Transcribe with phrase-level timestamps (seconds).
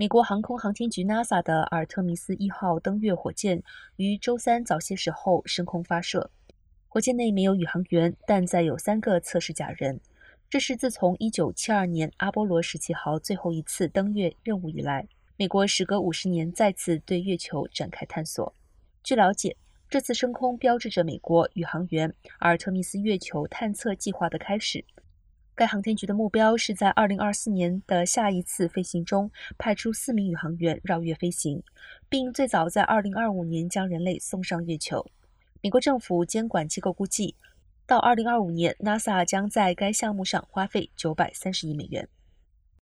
[0.00, 3.60] 美国航空航天局 NASA 的阿尔特弥斯一号登月火箭
[3.96, 6.30] 于周三早些时候升空发射。
[6.86, 10.00] 火箭内没有宇航员，但载有三个测试假人。
[10.48, 15.04] 这是自从1972年阿波罗十七号最后一次登月任务以来，
[15.36, 18.54] 美国时隔五十年再次对月球展开探索。
[19.02, 19.56] 据了解，
[19.90, 24.84] 这次升空标志着美国宇航员阿尔特弥斯月球探测计划的开始。
[25.58, 29.28] 该航天局的目标是在2024年的下一次飞行中
[29.58, 31.60] 派出四名宇航员绕月飞行，
[32.08, 35.04] 并最早在2025年将人类送上月球。
[35.60, 37.34] 美国政府监管机构估计，
[37.88, 42.08] 到2025年，NASA 将在该项目上花费930亿美元。